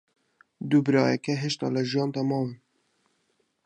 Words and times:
دوو 0.69 0.79
برایەکە 0.87 1.33
هێشتا 1.43 1.67
لە 1.75 1.81
ژیاندا 1.89 2.21
ماون. 2.29 2.51